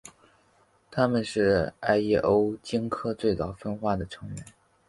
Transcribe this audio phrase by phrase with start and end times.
[0.89, 4.43] 它们是艾什欧鲸科最早分化的成员。